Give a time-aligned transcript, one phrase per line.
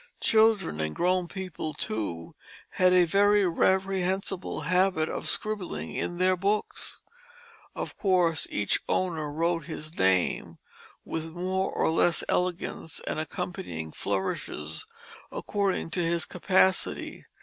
[0.19, 2.33] Children (and grown people too)
[2.71, 7.03] had a very reprehensible habit of scribbling in their books.
[7.75, 10.57] Of course each owner wrote his name,
[11.05, 14.87] with more or less elegance and accompanying flourishes,
[15.31, 17.27] according to his capacity.